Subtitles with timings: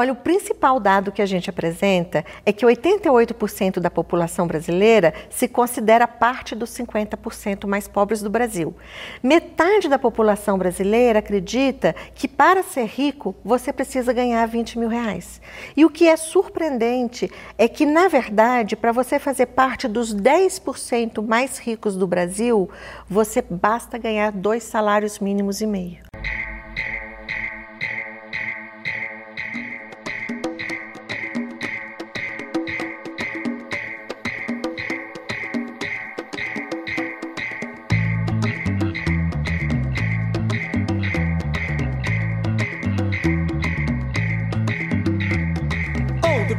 [0.00, 5.46] Olha, o principal dado que a gente apresenta é que 88% da população brasileira se
[5.46, 8.74] considera parte dos 50% mais pobres do Brasil.
[9.22, 15.38] Metade da população brasileira acredita que para ser rico você precisa ganhar 20 mil reais.
[15.76, 21.22] E o que é surpreendente é que, na verdade, para você fazer parte dos 10%
[21.22, 22.70] mais ricos do Brasil,
[23.06, 25.98] você basta ganhar dois salários mínimos e meio.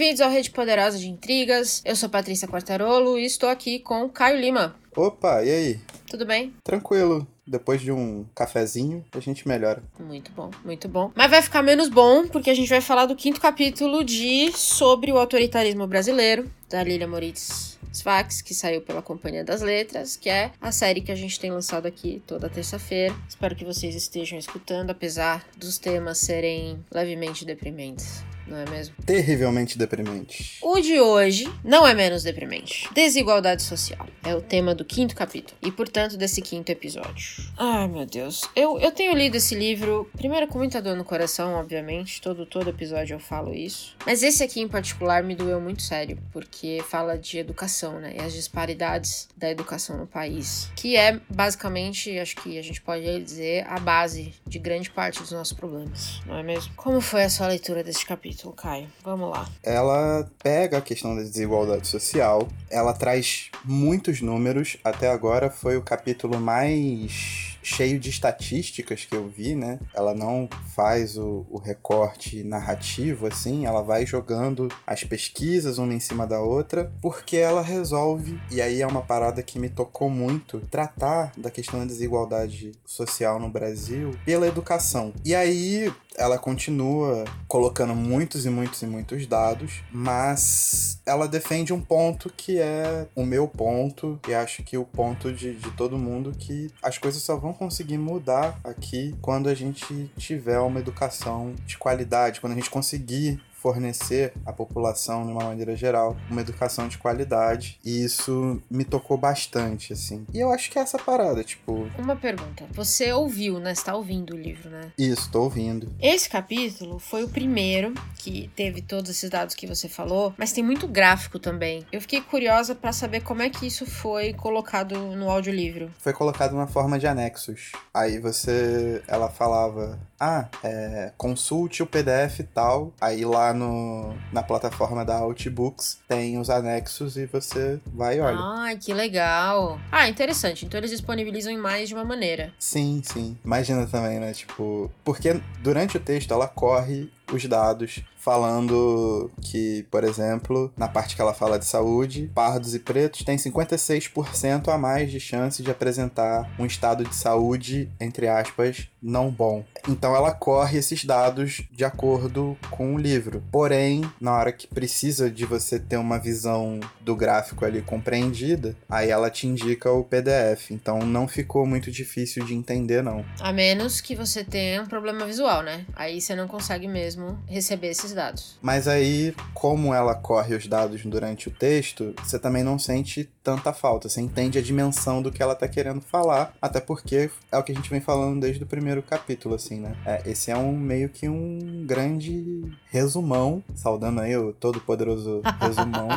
[0.00, 1.82] Bem-vindos ao Rede Poderosa de Intrigas.
[1.84, 4.74] Eu sou Patrícia Quartarolo e estou aqui com Caio Lima.
[4.96, 5.80] Opa, e aí?
[6.08, 6.54] Tudo bem?
[6.64, 7.28] Tranquilo.
[7.46, 9.82] Depois de um cafezinho, a gente melhora.
[9.98, 11.12] Muito bom, muito bom.
[11.14, 15.12] Mas vai ficar menos bom, porque a gente vai falar do quinto capítulo de Sobre
[15.12, 20.50] o Autoritarismo Brasileiro, da Lilia Moritz Sfax, que saiu pela Companhia das Letras, que é
[20.62, 23.14] a série que a gente tem lançado aqui toda terça-feira.
[23.28, 28.94] Espero que vocês estejam escutando, apesar dos temas serem levemente deprimentes não é mesmo?
[29.06, 30.58] Terrivelmente deprimente.
[30.60, 32.88] O de hoje não é menos deprimente.
[32.92, 34.06] Desigualdade social.
[34.24, 35.56] É o tema do quinto capítulo.
[35.62, 37.44] E, portanto, desse quinto episódio.
[37.56, 38.42] Ai, meu Deus.
[38.56, 42.20] Eu, eu tenho lido esse livro, primeiro com muita dor no coração, obviamente.
[42.20, 43.96] Todo, todo episódio eu falo isso.
[44.04, 48.14] Mas esse aqui em particular me doeu muito sério, porque fala de educação, né?
[48.16, 50.70] E as disparidades da educação no país.
[50.74, 55.30] Que é, basicamente, acho que a gente pode dizer, a base de grande parte dos
[55.30, 56.72] nossos problemas, não é mesmo?
[56.74, 58.39] Como foi a sua leitura deste capítulo?
[58.48, 58.88] Capítulo?
[59.04, 59.48] Vamos lá.
[59.62, 64.76] Ela pega a questão da desigualdade social, ela traz muitos números.
[64.82, 69.78] Até agora foi o capítulo mais cheio de estatísticas que eu vi, né?
[69.94, 76.00] Ela não faz o, o, recorte narrativo assim, ela vai jogando as pesquisas uma em
[76.00, 80.60] cima da outra, porque ela resolve, e aí é uma parada que me tocou muito,
[80.70, 85.12] tratar da questão da desigualdade social no Brasil pela educação.
[85.24, 91.80] E aí ela continua colocando muitos e muitos e muitos dados, mas ela defende um
[91.80, 96.34] ponto que é o meu ponto, e acho que o ponto de, de todo mundo,
[96.38, 101.78] que as coisas só vão conseguir mudar aqui quando a gente tiver uma educação de
[101.78, 106.98] qualidade, quando a gente conseguir fornecer à população, de uma maneira geral, uma educação de
[106.98, 107.78] qualidade.
[107.84, 110.26] E isso me tocou bastante, assim.
[110.32, 111.88] E eu acho que é essa parada, tipo.
[111.98, 112.64] Uma pergunta.
[112.72, 113.74] Você ouviu, né?
[113.74, 114.92] Você tá ouvindo o livro, né?
[114.96, 115.92] Isso, tô ouvindo.
[116.00, 120.64] Esse capítulo foi o primeiro que teve todos esses dados que você falou, mas tem
[120.64, 121.84] muito gráfico também.
[121.92, 125.90] Eu fiquei curiosa para saber como é que isso foi colocado no audiolivro.
[125.98, 127.72] Foi colocado na forma de anexos.
[127.92, 129.02] Aí você.
[129.06, 129.98] Ela falava.
[130.18, 132.92] Ah, é, consulte o PDF tal.
[133.00, 138.38] Aí lá no, na plataforma da Outbooks tem os anexos e você vai e olha.
[138.38, 139.78] Ai, que legal.
[139.90, 140.64] Ah, interessante.
[140.64, 142.52] Então eles disponibilizam em mais de uma maneira.
[142.58, 143.38] Sim, sim.
[143.44, 144.32] Imagina também, né?
[144.32, 151.16] Tipo, porque durante o texto ela corre os dados falando que, por exemplo, na parte
[151.16, 155.70] que ela fala de saúde, pardos e pretos têm 56% a mais de chance de
[155.70, 159.64] apresentar um estado de saúde, entre aspas, não bom.
[159.88, 163.42] Então ela corre esses dados de acordo com o livro.
[163.50, 169.08] Porém, na hora que precisa de você ter uma visão do gráfico ali compreendida, aí
[169.08, 170.70] ela te indica o PDF.
[170.70, 173.24] Então não ficou muito difícil de entender, não.
[173.40, 175.86] A menos que você tenha um problema visual, né?
[175.94, 178.58] Aí você não consegue mesmo receber esses esses dados.
[178.60, 183.72] Mas aí, como ela corre os dados durante o texto, você também não sente tanta
[183.72, 184.08] falta.
[184.08, 187.72] Você entende a dimensão do que ela tá querendo falar, até porque é o que
[187.72, 189.96] a gente vem falando desde o primeiro capítulo, assim, né?
[190.04, 196.08] É, esse é um meio que um grande resumão, saudando aí o todo poderoso resumão.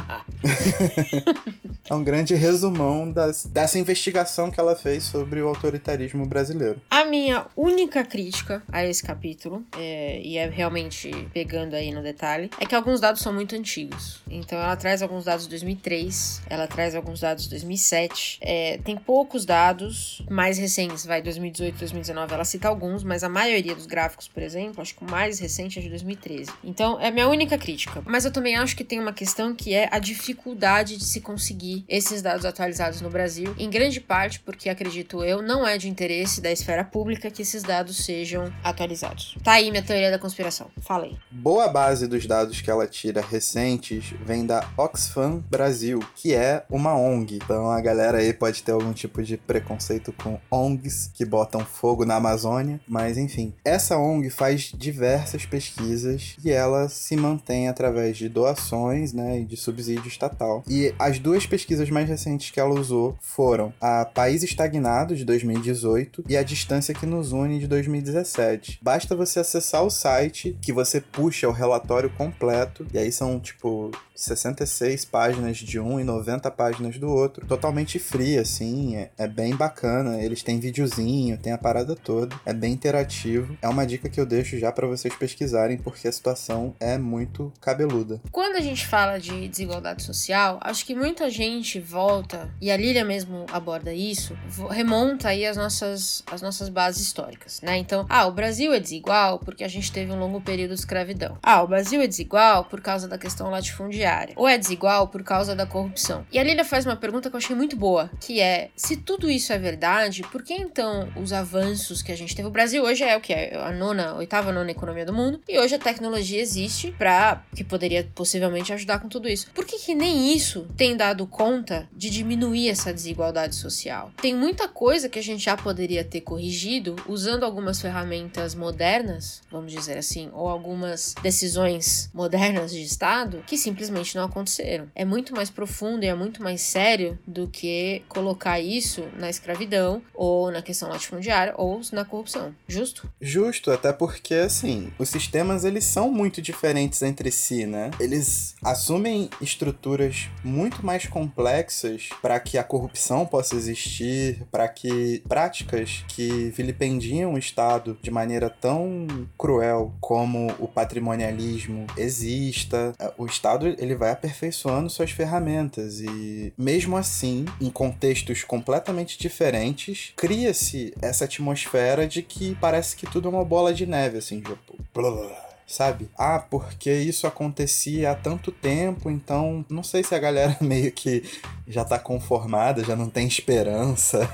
[1.89, 6.81] É um grande resumão das, dessa investigação que ela fez sobre o autoritarismo brasileiro.
[6.89, 10.92] A minha única crítica a esse capítulo, é, e é realmente
[11.33, 14.21] pegando aí no detalhe, é que alguns dados são muito antigos.
[14.29, 18.39] Então ela traz alguns dados de 2003, ela traz alguns dados de 2007.
[18.41, 23.75] É, tem poucos dados mais recentes, vai 2018, 2019, ela cita alguns, mas a maioria
[23.75, 26.51] dos gráficos, por exemplo, acho que o mais recente é de 2013.
[26.63, 28.01] Então é minha única crítica.
[28.05, 31.83] Mas eu também acho que tem uma questão que é a dificuldade de se conseguir
[31.87, 36.41] esses dados atualizados no Brasil, em grande parte porque, acredito eu, não é de interesse
[36.41, 39.35] da esfera pública que esses dados sejam atualizados.
[39.43, 40.69] Tá aí minha teoria da conspiração.
[40.81, 41.17] Falei.
[41.31, 46.95] Boa base dos dados que ela tira recentes vem da Oxfam Brasil, que é uma
[46.95, 47.35] ONG.
[47.35, 52.05] Então a galera aí pode ter algum tipo de preconceito com ONGs que botam fogo
[52.05, 53.53] na Amazônia, mas enfim.
[53.63, 59.55] Essa ONG faz diversas pesquisas e ela se mantém através de doações, né, e de
[59.55, 60.63] subsídio estatal.
[60.67, 66.25] E as duas pesquisas mais recentes que ela usou foram a País Estagnado de 2018
[66.27, 68.79] e a Distância que nos une de 2017.
[68.81, 73.91] Basta você acessar o site que você puxa o relatório completo e aí são tipo
[74.15, 77.45] 66 páginas de um e 90 páginas do outro.
[77.45, 80.21] Totalmente free, assim, é, é, bem bacana.
[80.21, 82.35] Eles têm videozinho, tem a parada toda.
[82.45, 83.57] É bem interativo.
[83.61, 87.51] É uma dica que eu deixo já para vocês pesquisarem, porque a situação é muito
[87.59, 88.21] cabeluda.
[88.31, 93.03] Quando a gente fala de desigualdade social, acho que muita gente volta, e a Lília
[93.03, 94.37] mesmo aborda isso,
[94.69, 97.77] remonta aí as nossas, as nossas bases históricas, né?
[97.77, 101.37] Então, ah, o Brasil é desigual porque a gente teve um longo período de escravidão.
[101.41, 104.02] Ah, o Brasil é desigual por causa da questão latifundiária
[104.35, 106.25] ou é desigual por causa da corrupção?
[106.31, 109.29] E a Lilia faz uma pergunta que eu achei muito boa, que é: se tudo
[109.29, 112.47] isso é verdade, por que então os avanços que a gente teve?
[112.47, 115.59] O Brasil hoje é o que é a nona, oitava, nona economia do mundo, e
[115.59, 119.49] hoje a tecnologia existe para que poderia possivelmente ajudar com tudo isso.
[119.53, 124.11] Por que, que nem isso tem dado conta de diminuir essa desigualdade social?
[124.21, 129.71] Tem muita coisa que a gente já poderia ter corrigido usando algumas ferramentas modernas, vamos
[129.71, 134.87] dizer assim, ou algumas decisões modernas de Estado que simplesmente não aconteceram.
[134.95, 140.01] É muito mais profundo e é muito mais sério do que colocar isso na escravidão
[140.13, 142.53] ou na questão latifundiária ou na corrupção.
[142.67, 143.09] Justo?
[143.21, 147.91] Justo, até porque assim, os sistemas eles são muito diferentes entre si, né?
[147.99, 156.03] Eles assumem estruturas muito mais complexas para que a corrupção possa existir, para que práticas
[156.07, 159.07] que vilipendiam o Estado de maneira tão
[159.37, 162.93] cruel como o patrimonialismo exista.
[163.17, 170.93] O Estado ele vai aperfeiçoando suas ferramentas e mesmo assim, em contextos completamente diferentes, cria-se
[171.01, 175.42] essa atmosfera de que parece que tudo é uma bola de neve, assim, tipo, blá,
[175.67, 176.09] sabe?
[176.17, 181.23] Ah, porque isso acontecia há tanto tempo, então não sei se a galera meio que
[181.67, 184.29] já tá conformada, já não tem esperança.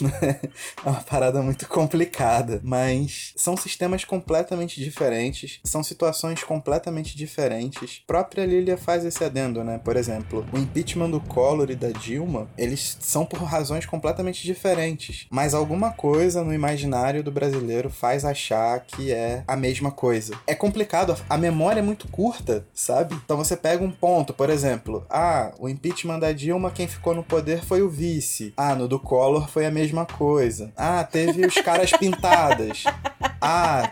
[0.00, 0.40] Né?
[0.84, 8.02] é uma parada muito complicada, mas são sistemas completamente diferentes, são situações completamente diferentes.
[8.04, 9.80] A própria Lilia faz esse adendo, né?
[9.82, 15.26] Por exemplo, o impeachment do Collor e da Dilma, eles são por razões completamente diferentes,
[15.30, 20.38] mas alguma coisa no imaginário do brasileiro faz achar que é a mesma coisa.
[20.46, 23.14] É complicado, a memória é muito curta, sabe?
[23.24, 27.24] Então você pega um ponto, por exemplo, ah, o impeachment da Dilma, quem ficou no
[27.24, 28.52] poder foi o vice.
[28.56, 30.70] Ah, no do Collor foi a mesma coisa.
[30.76, 32.84] Ah, teve os caras pintadas.
[33.40, 33.90] Ah,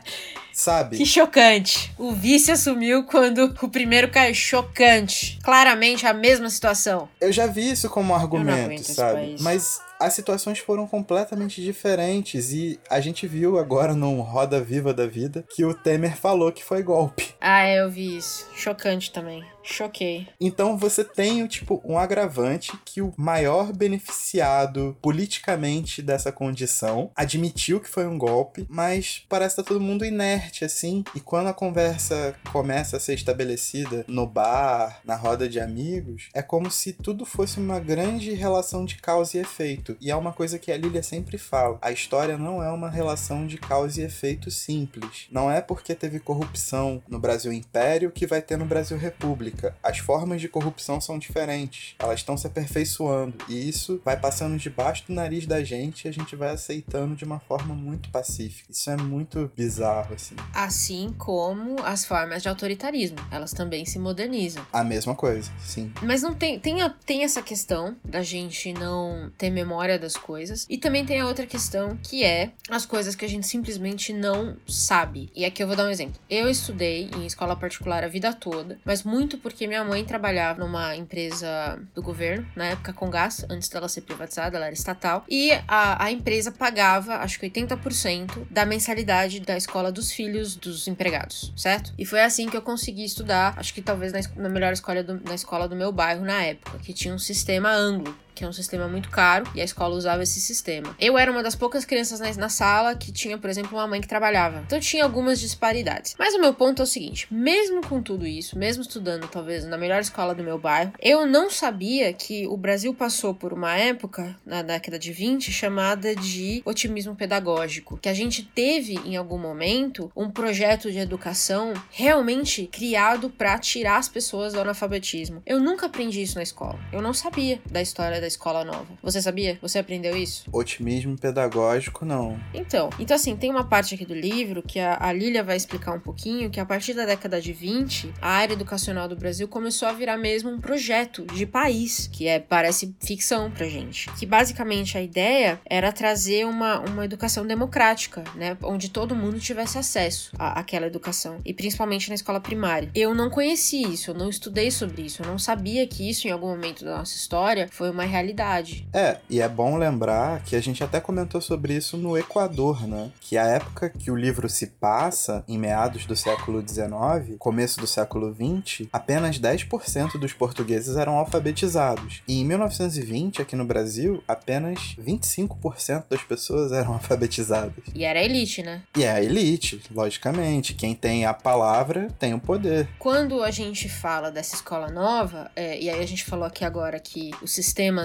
[0.52, 0.96] sabe?
[0.96, 1.94] Que chocante.
[1.96, 4.34] O vice assumiu quando o primeiro caiu.
[4.34, 5.38] Chocante.
[5.42, 7.08] Claramente a mesma situação.
[7.20, 9.36] Eu já vi isso como argumento, sabe?
[9.40, 15.06] Mas as situações foram completamente diferentes e a gente viu agora num Roda Viva da
[15.06, 17.34] Vida que o Temer falou que foi golpe.
[17.40, 18.48] Ah, eu vi isso.
[18.54, 19.44] Chocante também.
[19.62, 20.28] Choquei.
[20.40, 27.88] Então você tem, tipo, um agravante que o maior beneficiado politicamente dessa condição admitiu que
[27.88, 31.02] foi um golpe, mas parece que tá todo mundo inerte, assim.
[31.14, 36.42] E quando a conversa começa a ser estabelecida no bar, na roda de amigos, é
[36.42, 39.85] como se tudo fosse uma grande relação de causa e efeito.
[40.00, 41.78] E é uma coisa que a Lilia sempre fala.
[41.82, 45.26] A história não é uma relação de causa e efeito simples.
[45.30, 49.98] Não é porque teve corrupção no Brasil Império que vai ter no Brasil República as
[49.98, 55.12] formas de corrupção são diferentes, elas estão se aperfeiçoando e isso vai passando debaixo do
[55.12, 58.70] nariz da gente e a gente vai aceitando de uma forma muito pacífica.
[58.70, 60.34] Isso é muito bizarro, assim.
[60.52, 64.66] Assim como as formas de autoritarismo, elas também se modernizam.
[64.72, 65.92] A mesma coisa, sim.
[66.02, 70.16] Mas não tem, tem, a, tem essa questão da gente não ter memória memória das
[70.16, 70.66] coisas.
[70.70, 74.56] E também tem a outra questão que é as coisas que a gente simplesmente não
[74.66, 75.30] sabe.
[75.34, 76.18] E aqui eu vou dar um exemplo.
[76.30, 80.96] Eu estudei em escola particular a vida toda, mas muito porque minha mãe trabalhava numa
[80.96, 85.52] empresa do governo, na época com gás, antes dela ser privatizada, ela era estatal, e
[85.68, 91.52] a, a empresa pagava, acho que 80% da mensalidade da escola dos filhos dos empregados,
[91.56, 91.92] certo?
[91.98, 95.20] E foi assim que eu consegui estudar, acho que talvez na, na melhor escola do,
[95.22, 98.52] na escola do meu bairro na época, que tinha um sistema anglo que é um
[98.52, 100.94] sistema muito caro, e a escola usava esse sistema.
[101.00, 104.00] Eu era uma das poucas crianças na, na, sala que tinha, por exemplo, uma mãe
[104.00, 104.62] que trabalhava.
[104.66, 106.14] Então tinha algumas disparidades.
[106.18, 109.78] Mas o meu ponto é o seguinte: mesmo com tudo isso, mesmo estudando talvez na
[109.78, 114.36] melhor escola do meu bairro, eu não sabia que o Brasil passou por uma época,
[114.44, 117.96] na década de 20, chamada de otimismo pedagógico.
[117.96, 123.96] Que a gente teve, em algum momento, um projeto de educação realmente criado para tirar
[123.96, 125.42] as pessoas do analfabetismo.
[125.46, 126.78] Eu nunca aprendi isso na escola.
[126.92, 128.86] Eu não sabia da história da escola nova.
[129.02, 129.58] Você sabia?
[129.62, 130.44] Você aprendeu isso?
[130.52, 132.38] Otimismo pedagógico, não.
[132.52, 135.92] Então, então assim, tem uma parte aqui do livro que a, a Lilia vai explicar
[135.92, 139.88] um pouquinho que a partir da década de 20, a área educacional do Brasil começou
[139.88, 144.10] a virar mesmo um projeto de país, que é parece ficção pra gente.
[144.12, 149.78] Que basicamente a ideia era trazer uma, uma educação democrática, né, onde todo mundo tivesse
[149.78, 152.90] acesso à, àquela educação, e principalmente na escola primária.
[152.94, 156.30] Eu não conheci isso, eu não estudei sobre isso, eu não sabia que isso em
[156.30, 158.88] algum momento da nossa história foi uma realidade.
[158.92, 163.10] É, e é bom lembrar que a gente até comentou sobre isso no Equador, né?
[163.20, 167.86] Que a época que o livro se passa, em meados do século XIX, começo do
[167.86, 172.22] século XX, apenas 10% dos portugueses eram alfabetizados.
[172.26, 177.84] E em 1920, aqui no Brasil, apenas 25% das pessoas eram alfabetizadas.
[177.94, 178.82] E era a elite, né?
[178.96, 180.74] E é a elite, logicamente.
[180.74, 182.88] Quem tem a palavra tem o poder.
[182.98, 186.98] Quando a gente fala dessa escola nova, é, e aí a gente falou aqui agora
[186.98, 187.52] que os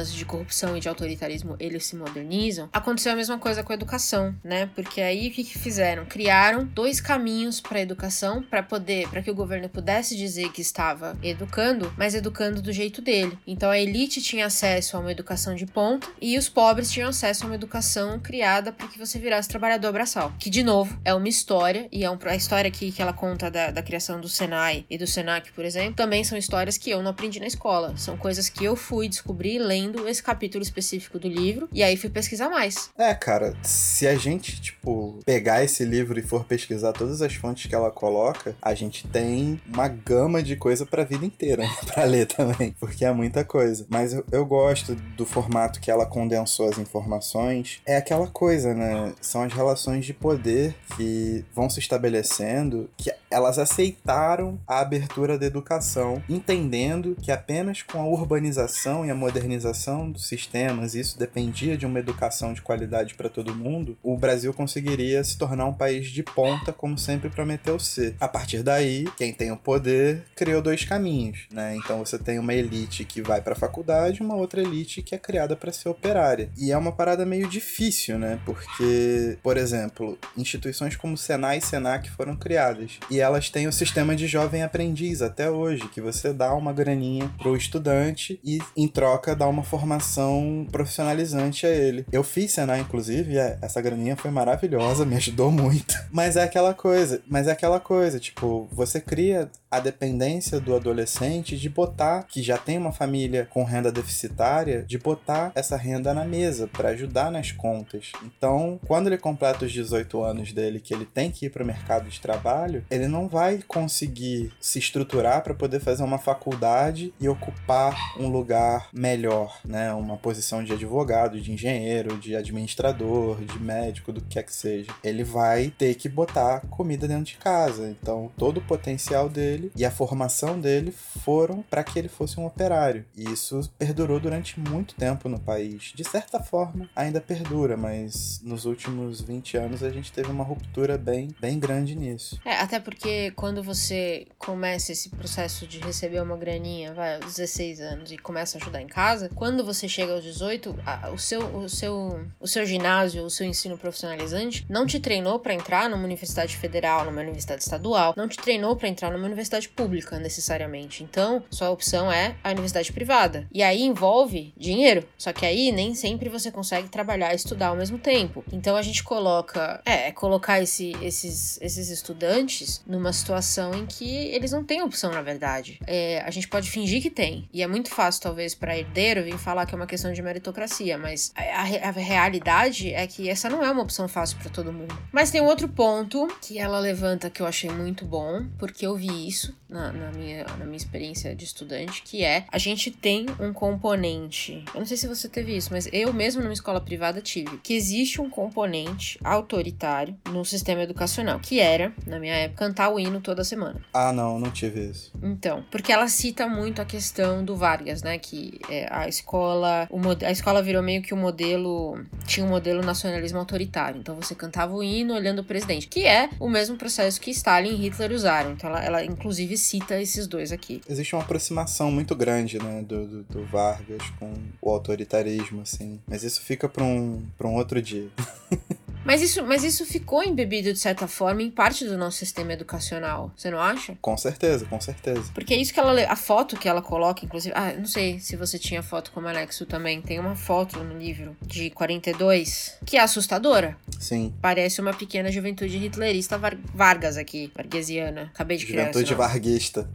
[0.10, 4.34] de corrupção e de autoritarismo eles se modernizam, aconteceu a mesma coisa com a educação,
[4.44, 4.70] né?
[4.74, 6.06] Porque aí o que, que fizeram?
[6.06, 10.62] Criaram dois caminhos para a educação para poder, para que o governo pudesse dizer que
[10.62, 13.38] estava educando, mas educando do jeito dele.
[13.46, 17.44] Então a elite tinha acesso a uma educação de ponta e os pobres tinham acesso
[17.44, 20.34] a uma educação criada para que você virasse trabalhador braçal.
[20.40, 23.50] Que de novo é uma história e é um, a história aqui que ela conta
[23.50, 27.02] da, da criação do Senai e do Senac, por exemplo, também são histórias que eu
[27.02, 27.96] não aprendi na escola.
[27.98, 31.98] São coisas que eu fui descobrir lendo lendo esse capítulo específico do livro e aí
[31.98, 32.90] fui pesquisar mais.
[32.98, 37.68] É, cara, se a gente, tipo, pegar esse livro e for pesquisar todas as fontes
[37.68, 42.04] que ela coloca, a gente tem uma gama de coisa pra vida inteira né, pra
[42.04, 43.86] ler também, porque é muita coisa.
[43.90, 47.82] Mas eu, eu gosto do formato que ela condensou as informações.
[47.86, 49.14] É aquela coisa, né?
[49.22, 55.46] São as relações de poder que vão se estabelecendo, que elas aceitaram a abertura da
[55.46, 59.71] educação, entendendo que apenas com a urbanização e a modernização
[60.12, 65.24] dos sistemas, isso dependia de uma educação de qualidade para todo mundo, o Brasil conseguiria
[65.24, 68.16] se tornar um país de ponta, como sempre prometeu ser.
[68.20, 71.76] A partir daí, quem tem o poder criou dois caminhos, né?
[71.76, 75.18] Então você tem uma elite que vai para a faculdade, uma outra elite que é
[75.18, 76.50] criada para ser operária.
[76.58, 78.40] E é uma parada meio difícil, né?
[78.46, 84.16] Porque, por exemplo, instituições como Senai e Senac foram criadas e elas têm o sistema
[84.16, 89.36] de jovem aprendiz até hoje, que você dá uma graninha pro estudante e em troca
[89.36, 92.06] dá uma formação profissionalizante a ele.
[92.12, 95.96] Eu fiz Senai, inclusive, e é, essa graninha foi maravilhosa, me ajudou muito.
[96.12, 101.58] Mas é aquela coisa, mas é aquela coisa, tipo, você cria a dependência do adolescente
[101.58, 106.26] de botar, que já tem uma família com renda deficitária, de botar essa renda na
[106.26, 108.12] mesa para ajudar nas contas.
[108.22, 111.66] Então, quando ele completa os 18 anos dele, que ele tem que ir para o
[111.66, 117.30] mercado de trabalho, ele não vai conseguir se estruturar para poder fazer uma faculdade e
[117.30, 119.94] ocupar um lugar melhor, né?
[119.94, 124.92] Uma posição de advogado, de engenheiro, de administrador, de médico, do que quer que seja.
[125.04, 127.90] Ele vai ter que botar comida dentro de casa.
[127.90, 132.46] Então, todo o potencial dele e a formação dele foram para que ele fosse um
[132.46, 133.06] operário.
[133.16, 135.92] E isso perdurou durante muito tempo no país.
[135.96, 140.98] De certa forma, ainda perdura, mas nos últimos 20 anos a gente teve uma ruptura
[140.98, 142.40] bem, bem grande nisso.
[142.46, 147.80] É, até porque quando você começa esse processo de receber uma graninha, vai, aos 16
[147.82, 151.42] anos e começa a ajudar em casa, quando você chega aos 18, a, o, seu,
[151.42, 156.04] o, seu, o seu ginásio, o seu ensino profissionalizante não te treinou para entrar numa
[156.04, 161.04] universidade federal, numa universidade estadual, não te treinou para entrar numa universidade pública necessariamente.
[161.04, 163.48] Então, sua opção é a universidade privada.
[163.52, 165.08] E aí envolve dinheiro.
[165.18, 168.46] Só que aí nem sempre você consegue trabalhar e estudar ao mesmo tempo.
[168.54, 174.06] Então a gente coloca, é, é, colocar esse, esses, esses estudantes numa situação em que
[174.06, 175.80] eles não têm opção, na verdade.
[175.88, 177.50] É, a gente pode fingir que tem.
[177.52, 181.32] E é muito fácil, talvez, para herdeiro falar que é uma questão de meritocracia, mas
[181.36, 184.98] a, a, a realidade é que essa não é uma opção fácil para todo mundo.
[185.12, 188.96] Mas tem um outro ponto que ela levanta que eu achei muito bom, porque eu
[188.96, 193.26] vi isso na, na, minha, na minha experiência de estudante, que é a gente tem
[193.40, 194.64] um componente.
[194.74, 197.58] Eu não sei se você teve isso, mas eu mesmo numa escola privada tive.
[197.60, 203.00] Que existe um componente autoritário no sistema educacional, que era, na minha época, cantar o
[203.00, 203.82] hino toda semana.
[203.94, 205.12] Ah, não, não tive isso.
[205.24, 208.18] Então, porque ela cita muito a questão do Vargas, né?
[208.18, 209.88] Que é, a escola.
[210.26, 212.00] A escola virou meio que o um modelo.
[212.26, 214.00] Tinha um modelo nacionalismo autoritário.
[214.00, 217.72] Então você cantava o hino olhando o presidente, que é o mesmo processo que Stalin
[217.72, 218.52] e Hitler usaram.
[218.52, 220.82] Então ela, ela inclusive cita esses dois aqui.
[220.90, 226.00] Existe uma aproximação muito grande, né, do, do, do Vargas com o autoritarismo, assim.
[226.08, 228.08] Mas isso fica para um, um outro dia.
[229.04, 233.32] Mas isso, mas isso ficou embebido, de certa forma, em parte do nosso sistema educacional,
[233.36, 233.98] você não acha?
[234.02, 235.32] Com certeza, com certeza.
[235.34, 235.92] Porque é isso que ela.
[236.08, 237.54] A foto que ela coloca, inclusive.
[237.56, 240.02] Ah, não sei se você tinha foto como Alexo também.
[240.02, 243.78] Tem uma foto no livro de 42 que é assustadora.
[244.00, 244.34] Sim.
[244.42, 246.40] Parece uma pequena juventude hitlerista
[246.74, 248.32] Vargas aqui, varguesiana.
[248.34, 249.90] Acabei de criar Juventude varguista.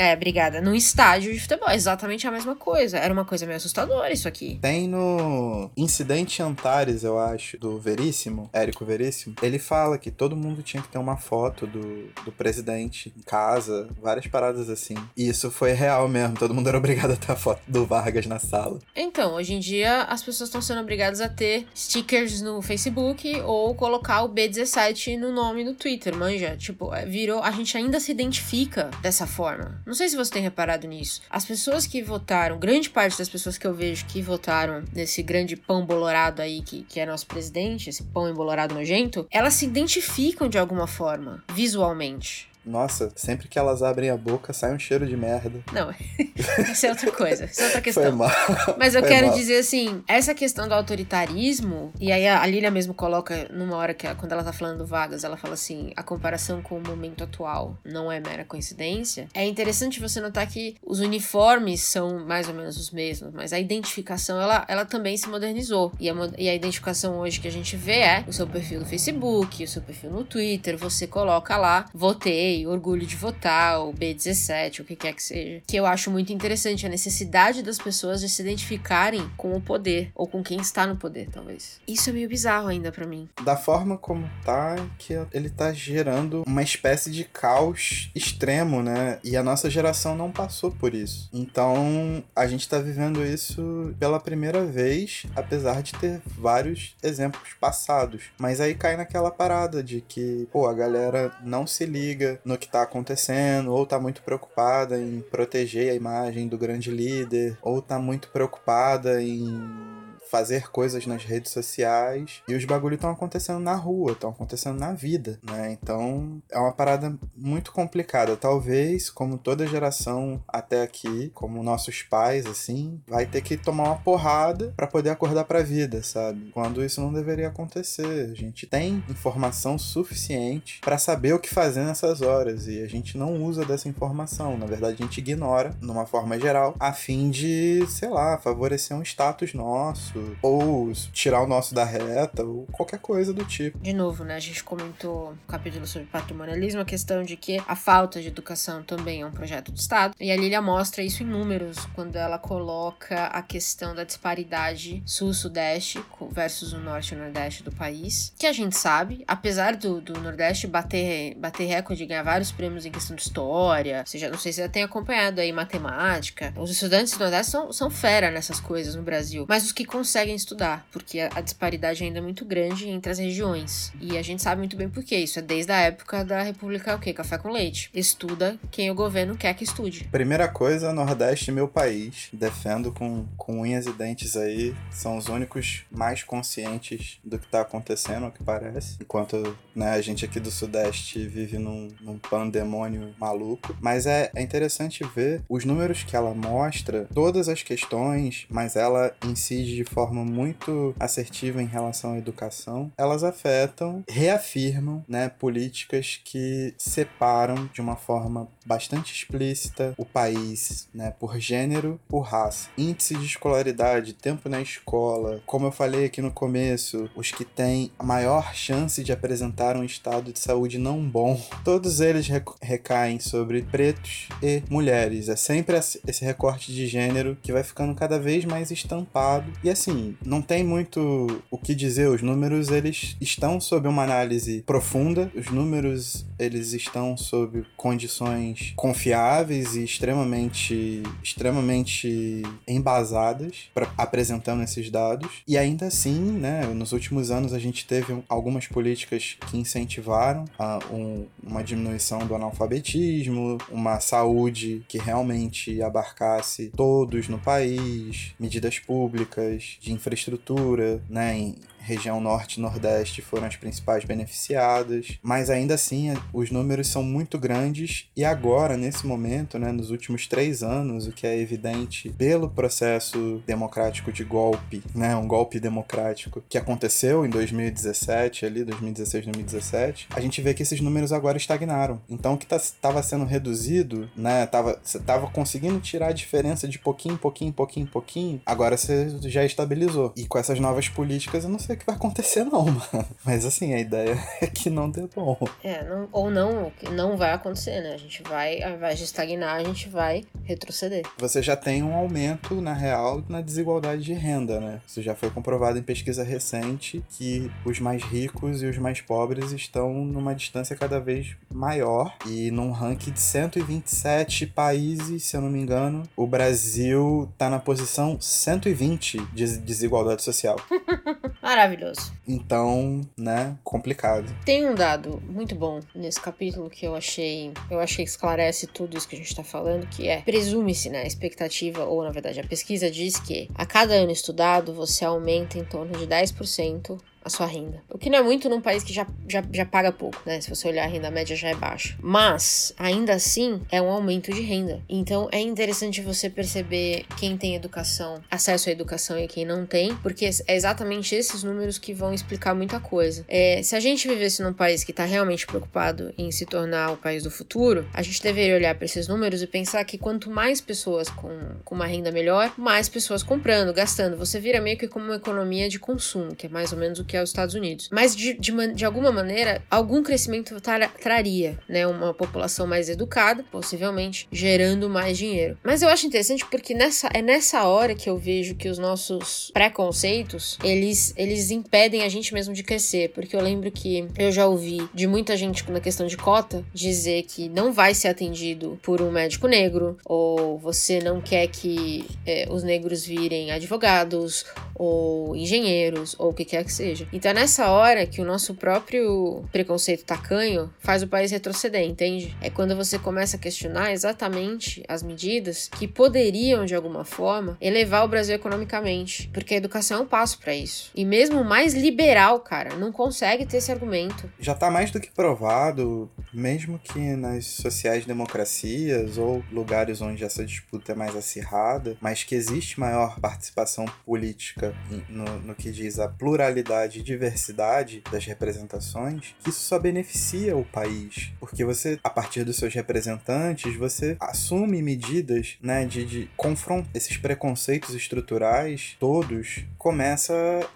[0.00, 0.62] É, obrigada.
[0.62, 2.96] Num estádio de futebol, exatamente a mesma coisa.
[2.96, 4.58] Era uma coisa meio assustadora isso aqui.
[4.62, 10.62] Tem no Incidente Antares, eu acho, do Veríssimo, Érico Veríssimo, ele fala que todo mundo
[10.62, 14.94] tinha que ter uma foto do, do presidente em casa, várias paradas assim.
[15.14, 18.24] E isso foi real mesmo, todo mundo era obrigado a ter a foto do Vargas
[18.24, 18.78] na sala.
[18.96, 23.74] Então, hoje em dia as pessoas estão sendo obrigadas a ter stickers no Facebook ou
[23.74, 26.56] colocar o B17 no nome no Twitter, manja?
[26.56, 29.49] Tipo, é, virou, a gente ainda se identifica dessa forma.
[29.86, 31.22] Não sei se você tem reparado nisso.
[31.30, 35.56] As pessoas que votaram, grande parte das pessoas que eu vejo que votaram nesse grande
[35.56, 40.48] pão bolorado aí, que, que é nosso presidente, esse pão embolorado nojento, elas se identificam
[40.48, 42.49] de alguma forma, visualmente.
[42.64, 45.60] Nossa, sempre que elas abrem a boca sai um cheiro de merda.
[45.72, 45.92] Não,
[46.70, 47.44] isso é outra coisa.
[47.46, 48.02] Isso é outra questão.
[48.02, 48.30] Foi mal.
[48.78, 49.36] Mas eu Foi quero mal.
[49.36, 54.12] dizer assim, essa questão do autoritarismo, e aí a Lilia mesmo coloca numa hora que
[54.14, 57.78] quando ela tá falando do Vargas, ela fala assim, a comparação com o momento atual
[57.84, 59.28] não é mera coincidência.
[59.34, 63.58] É interessante você notar que os uniformes são mais ou menos os mesmos, mas a
[63.58, 65.92] identificação ela, ela também se modernizou.
[65.98, 68.86] E a, e a identificação hoje que a gente vê é o seu perfil no
[68.86, 74.80] Facebook, o seu perfil no Twitter, você coloca lá, votei orgulho de votar, o B17,
[74.80, 75.62] o que quer que seja.
[75.66, 80.10] Que eu acho muito interessante a necessidade das pessoas de se identificarem com o poder,
[80.14, 81.80] ou com quem está no poder, talvez.
[81.86, 83.28] Isso é meio bizarro ainda para mim.
[83.42, 89.18] Da forma como tá, que ele tá gerando uma espécie de caos extremo, né?
[89.22, 91.28] E a nossa geração não passou por isso.
[91.32, 98.24] Então, a gente tá vivendo isso pela primeira vez, apesar de ter vários exemplos passados.
[98.38, 102.68] Mas aí cai naquela parada de que, pô, a galera não se liga no que
[102.68, 107.98] tá acontecendo, ou tá muito preocupada em proteger a imagem do grande líder, ou tá
[107.98, 109.99] muito preocupada em
[110.30, 114.92] fazer coisas nas redes sociais e os bagulho estão acontecendo na rua, estão acontecendo na
[114.92, 115.72] vida, né?
[115.72, 118.36] Então é uma parada muito complicada.
[118.36, 123.96] Talvez, como toda geração até aqui, como nossos pais, assim, vai ter que tomar uma
[123.96, 126.50] porrada para poder acordar pra vida, sabe?
[126.52, 128.30] Quando isso não deveria acontecer.
[128.30, 133.18] A gente tem informação suficiente para saber o que fazer nessas horas e a gente
[133.18, 134.56] não usa dessa informação.
[134.56, 139.02] Na verdade, a gente ignora, numa forma geral, a fim de, sei lá, favorecer um
[139.02, 143.78] status nosso ou tirar o nosso da reta, ou qualquer coisa do tipo.
[143.78, 144.36] De novo, né?
[144.36, 148.82] A gente comentou no capítulo sobre patrimonialismo a questão de que a falta de educação
[148.82, 150.14] também é um projeto do Estado.
[150.20, 156.02] E a Lilia mostra isso em números quando ela coloca a questão da disparidade sul-sudeste
[156.30, 158.32] versus o norte e nordeste do país.
[158.38, 162.84] Que a gente sabe, apesar do, do Nordeste bater, bater recorde e ganhar vários prêmios
[162.86, 166.52] em questão de história, seja, não sei se já tem acompanhado aí matemática.
[166.56, 169.46] Os estudantes do Nordeste são, são fera nessas coisas no Brasil.
[169.48, 173.18] Mas os que conseguem estudar, porque a, a disparidade ainda é muito grande entre as
[173.18, 173.92] regiões.
[174.00, 175.38] E a gente sabe muito bem por que isso.
[175.38, 177.12] É desde a época da República, o quê?
[177.12, 177.90] Café com leite.
[177.94, 180.04] Estuda quem o governo quer que estude.
[180.04, 182.28] Primeira coisa, Nordeste, meu país.
[182.32, 184.74] Defendo com, com unhas e dentes aí.
[184.90, 188.96] São os únicos mais conscientes do que tá acontecendo, o que parece.
[189.00, 193.76] Enquanto né, a gente aqui do Sudeste vive num, num pandemônio maluco.
[193.80, 199.14] Mas é, é interessante ver os números que ela mostra, todas as questões, mas ela
[199.24, 206.18] incide de forma forma muito assertiva em relação à educação, elas afetam, reafirmam, né, políticas
[206.24, 212.70] que separam de uma forma bastante explícita o país, né, por gênero, por raça.
[212.78, 217.90] Índice de escolaridade, tempo na escola, como eu falei aqui no começo, os que têm
[217.98, 222.26] a maior chance de apresentar um estado de saúde não bom, todos eles
[222.62, 225.28] recaem sobre pretos e mulheres.
[225.28, 229.52] É sempre esse recorte de gênero que vai ficando cada vez mais estampado.
[229.62, 229.89] E assim,
[230.24, 235.46] não tem muito o que dizer, os números eles estão sob uma análise profunda, os
[235.46, 245.42] números eles estão sob condições confiáveis e extremamente extremamente embasadas para apresentando esses dados.
[245.46, 250.78] E ainda assim, né, nos últimos anos a gente teve algumas políticas que incentivaram a,
[250.90, 259.69] um, uma diminuição do analfabetismo, uma saúde que realmente abarcasse todos no país, medidas públicas
[259.80, 266.14] de infraestrutura, né, em, região norte e nordeste foram as principais beneficiadas, mas ainda assim
[266.32, 271.12] os números são muito grandes e agora, nesse momento, né, nos últimos três anos, o
[271.12, 277.30] que é evidente pelo processo democrático de golpe, né, um golpe democrático que aconteceu em
[277.30, 282.00] 2017, ali, 2016, 2017, a gente vê que esses números agora estagnaram.
[282.08, 286.78] Então o que estava tá, sendo reduzido, né, tava, estava conseguindo tirar a diferença de
[286.78, 290.12] pouquinho, pouquinho, pouquinho, pouquinho, agora você já estabilizou.
[290.16, 293.06] E com essas novas políticas, eu não sei que vai acontecer, não, mano.
[293.24, 295.36] Mas assim, a ideia é que não dê bom.
[295.62, 297.94] É, não, ou não, não vai acontecer, né?
[297.94, 301.04] A gente vai, ao invés de estagnar, a gente vai retroceder.
[301.18, 304.80] Você já tem um aumento, na real, na desigualdade de renda, né?
[304.86, 309.52] Isso já foi comprovado em pesquisa recente que os mais ricos e os mais pobres
[309.52, 312.14] estão numa distância cada vez maior.
[312.26, 317.58] E num ranking de 127 países, se eu não me engano, o Brasil tá na
[317.58, 320.56] posição 120 de desigualdade social.
[321.50, 322.12] Maravilhoso.
[322.28, 324.32] Então, né, complicado.
[324.44, 328.96] Tem um dado muito bom nesse capítulo que eu achei, eu achei que esclarece tudo
[328.96, 332.38] isso que a gente tá falando, que é presume-se, né, a expectativa ou na verdade
[332.38, 337.28] a pesquisa diz que a cada ano estudado você aumenta em torno de 10% a
[337.28, 337.82] sua renda.
[337.88, 340.40] O que não é muito num país que já, já, já paga pouco, né?
[340.40, 341.96] Se você olhar a renda média já é baixa.
[342.02, 344.80] Mas, ainda assim, é um aumento de renda.
[344.88, 349.94] Então, é interessante você perceber quem tem educação, acesso à educação e quem não tem,
[349.96, 353.24] porque é exatamente esses números que vão explicar muita coisa.
[353.28, 356.96] É, se a gente vivesse num país que está realmente preocupado em se tornar o
[356.96, 360.60] país do futuro, a gente deveria olhar para esses números e pensar que quanto mais
[360.60, 364.16] pessoas com, com uma renda melhor, mais pessoas comprando, gastando.
[364.16, 367.04] Você vira meio que como uma economia de consumo, que é mais ou menos o
[367.10, 367.88] que é os Estados Unidos.
[367.90, 373.44] Mas de, de, de alguma maneira, algum crescimento tra traria, né, uma população mais educada,
[373.50, 375.58] possivelmente gerando mais dinheiro.
[375.64, 379.50] Mas eu acho interessante porque nessa, é nessa hora que eu vejo que os nossos
[379.52, 384.46] preconceitos, eles, eles impedem a gente mesmo de crescer, porque eu lembro que eu já
[384.46, 389.02] ouvi de muita gente na questão de cota dizer que não vai ser atendido por
[389.02, 394.44] um médico negro, ou você não quer que é, os negros virem advogados,
[394.74, 396.99] ou engenheiros, ou o que quer que seja.
[397.12, 402.36] Então é nessa hora que o nosso próprio preconceito tacanho faz o país retroceder, entende?
[402.40, 408.04] É quando você começa a questionar exatamente as medidas que poderiam, de alguma forma, elevar
[408.04, 409.28] o Brasil economicamente.
[409.32, 410.90] Porque a educação é um passo para isso.
[410.94, 414.30] E mesmo o mais liberal, cara, não consegue ter esse argumento.
[414.38, 420.44] Já tá mais do que provado, mesmo que nas sociais democracias ou lugares onde essa
[420.44, 424.74] disputa é mais acirrada, mas que existe maior participação política
[425.08, 431.64] no, no que diz a pluralidade diversidade das representações, isso só beneficia o país, porque
[431.64, 437.94] você, a partir dos seus representantes, você assume medidas, né, de, de confrontar esses preconceitos
[437.94, 440.34] estruturais todos, começa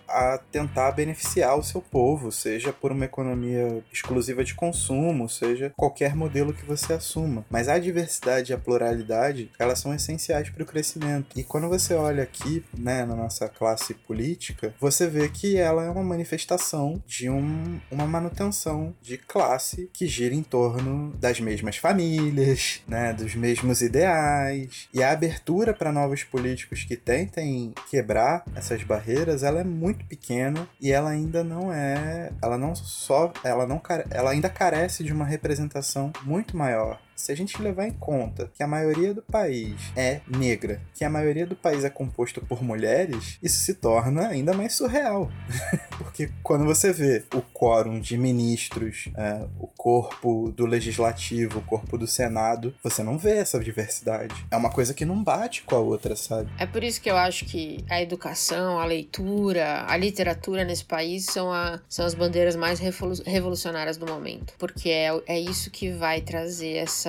[0.09, 6.15] a tentar beneficiar o seu povo, seja por uma economia exclusiva de consumo, seja qualquer
[6.15, 7.45] modelo que você assuma.
[7.51, 11.39] Mas a diversidade e a pluralidade, elas são essenciais para o crescimento.
[11.39, 15.91] E quando você olha aqui, né, na nossa classe política, você vê que ela é
[15.91, 22.83] uma manifestação de um, uma manutenção de classe que gira em torno das mesmas famílias,
[22.87, 24.89] né, dos mesmos ideais.
[24.93, 30.69] E a abertura para novos políticos que tentem quebrar essas barreiras, ela é muito pequena
[30.81, 35.25] e ela ainda não é, ela não só, ela não ela ainda carece de uma
[35.25, 40.21] representação muito maior se a gente levar em conta que a maioria do país é
[40.29, 44.75] negra, que a maioria do país é composto por mulheres, isso se torna ainda mais
[44.75, 45.31] surreal.
[45.99, 51.97] Porque quando você vê o quórum de ministros, é, o corpo do legislativo, o corpo
[51.97, 54.47] do Senado, você não vê essa diversidade.
[54.51, 56.51] É uma coisa que não bate com a outra, sabe?
[56.59, 61.27] É por isso que eu acho que a educação, a leitura, a literatura nesse país
[61.27, 62.81] são, a, são as bandeiras mais
[63.25, 64.55] revolucionárias do momento.
[64.59, 67.04] Porque é, é isso que vai trazer essa.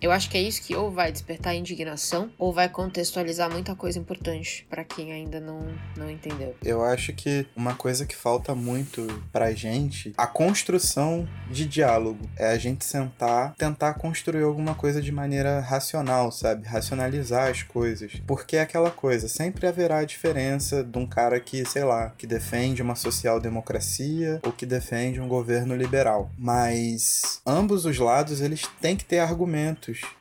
[0.00, 3.98] Eu acho que é isso que ou vai despertar indignação ou vai contextualizar muita coisa
[3.98, 6.54] importante para quem ainda não, não entendeu.
[6.64, 12.28] Eu acho que uma coisa que falta muito pra gente, a construção de diálogo.
[12.36, 16.66] É a gente sentar, tentar construir alguma coisa de maneira racional, sabe?
[16.66, 18.12] Racionalizar as coisas.
[18.26, 22.26] Porque é aquela coisa, sempre haverá a diferença de um cara que, sei lá, que
[22.26, 26.30] defende uma social-democracia ou que defende um governo liberal.
[26.38, 29.39] Mas ambos os lados, eles têm que ter argumentos.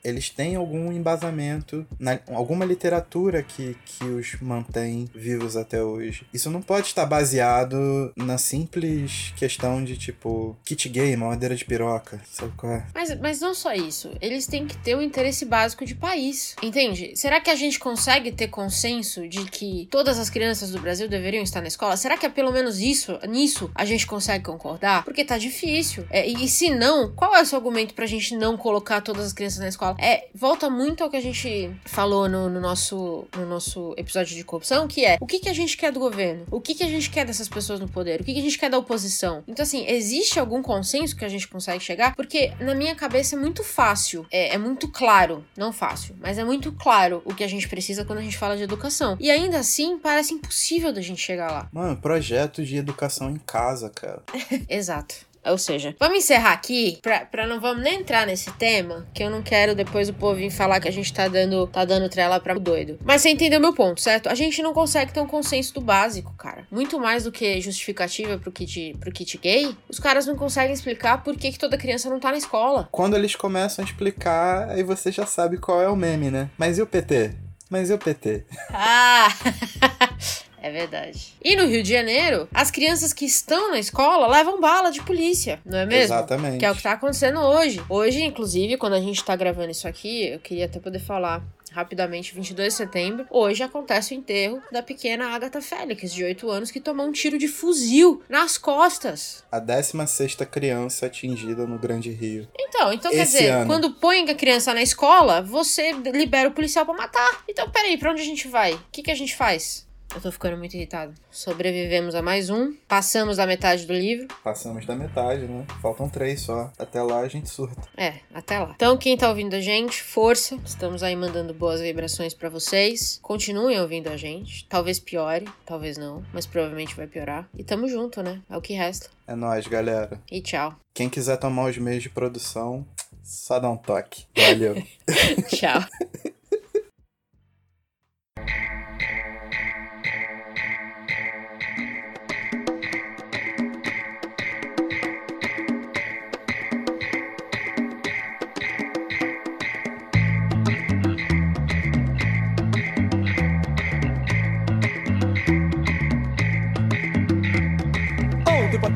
[0.03, 6.25] Eles têm algum embasamento, na, alguma literatura que, que os mantém vivos até hoje.
[6.33, 12.21] Isso não pode estar baseado na simples questão de tipo kit gay, madeira de piroca,
[12.31, 12.85] sabe qual é?
[12.93, 17.13] Mas, mas não só isso, eles têm que ter o interesse básico de país, entende?
[17.15, 21.43] Será que a gente consegue ter consenso de que todas as crianças do Brasil deveriam
[21.43, 21.97] estar na escola?
[21.97, 25.03] Será que é pelo menos isso, nisso a gente consegue concordar?
[25.03, 26.05] Porque tá difícil.
[26.09, 29.25] É, e, e se não, qual é o seu argumento pra gente não colocar todas
[29.25, 29.95] as crianças na escola?
[29.99, 34.43] É, volta muito ao que a gente falou no, no nosso, no nosso episódio de
[34.43, 36.45] corrupção, que é o que, que a gente quer do governo?
[36.51, 38.21] O que, que a gente quer dessas pessoas no poder?
[38.21, 39.43] O que, que a gente quer da oposição?
[39.47, 42.15] Então, assim, existe algum consenso que a gente consegue chegar?
[42.15, 46.43] Porque na minha cabeça é muito fácil, é, é muito claro, não fácil, mas é
[46.43, 49.17] muito claro o que a gente precisa quando a gente fala de educação.
[49.19, 51.69] E ainda assim, parece impossível da gente chegar lá.
[51.71, 54.21] Mano, projetos de educação em casa, cara.
[54.69, 55.28] Exato.
[55.45, 59.29] Ou seja, vamos encerrar aqui, pra, pra não vamos nem entrar nesse tema, que eu
[59.29, 62.39] não quero depois o povo vir falar que a gente tá dando, tá dando trela
[62.39, 62.99] pra doido.
[63.03, 64.27] Mas você entendeu meu ponto, certo?
[64.29, 66.67] A gente não consegue ter um consenso do básico, cara.
[66.69, 71.23] Muito mais do que justificativa pro kit, pro kit gay, os caras não conseguem explicar
[71.23, 72.87] por que, que toda criança não tá na escola.
[72.91, 76.49] Quando eles começam a explicar, aí você já sabe qual é o meme, né?
[76.57, 77.31] Mas e o PT?
[77.69, 78.45] Mas e o PT?
[78.71, 79.29] Ah!
[80.61, 81.33] É verdade.
[81.43, 85.59] E no Rio de Janeiro, as crianças que estão na escola levam bala de polícia,
[85.65, 86.15] não é mesmo?
[86.15, 86.57] Exatamente.
[86.57, 87.81] Que é o que tá acontecendo hoje.
[87.89, 92.33] Hoje, inclusive, quando a gente tá gravando isso aqui, eu queria até poder falar rapidamente,
[92.33, 96.79] 22 de setembro, hoje acontece o enterro da pequena Agatha Félix, de 8 anos, que
[96.79, 99.43] tomou um tiro de fuzil nas costas.
[99.51, 102.47] A 16 criança atingida no Grande Rio.
[102.57, 103.67] Então, então quer dizer, ano.
[103.67, 107.43] quando põe a criança na escola, você libera o policial para matar.
[107.47, 108.73] Então, peraí, pra onde a gente vai?
[108.73, 109.87] O que, que a gente faz?
[110.13, 111.13] Eu tô ficando muito irritado.
[111.29, 112.73] Sobrevivemos a mais um.
[112.87, 114.27] Passamos da metade do livro.
[114.43, 115.65] Passamos da metade, né?
[115.81, 116.71] Faltam três só.
[116.79, 117.87] Até lá a gente surta.
[117.95, 118.71] É, até lá.
[118.75, 120.57] Então, quem tá ouvindo a gente, força.
[120.65, 123.19] Estamos aí mandando boas vibrações para vocês.
[123.21, 124.65] Continuem ouvindo a gente.
[124.67, 126.23] Talvez piore, talvez não.
[126.33, 127.47] Mas provavelmente vai piorar.
[127.55, 128.41] E tamo junto, né?
[128.49, 129.09] É o que resta.
[129.27, 130.19] É nóis, galera.
[130.31, 130.75] E tchau.
[130.91, 132.83] Quem quiser tomar os meios de produção,
[133.23, 134.25] só dá um toque.
[134.35, 134.75] Valeu.
[135.55, 135.85] tchau.